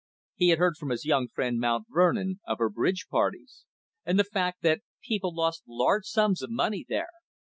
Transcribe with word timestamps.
He 0.33 0.47
had 0.49 0.57
heard 0.57 0.77
from 0.77 0.89
his 0.89 1.05
young 1.05 1.27
friend 1.27 1.59
Mount 1.59 1.85
Vernon 1.93 2.39
of 2.47 2.57
her 2.57 2.71
bridge 2.71 3.05
parties, 3.07 3.65
and 4.03 4.17
the 4.17 4.23
fact 4.23 4.63
that 4.63 4.81
people 4.99 5.31
lost 5.31 5.61
large 5.67 6.05
sums 6.07 6.41
of 6.41 6.49
money 6.49 6.83
there. 6.89 7.09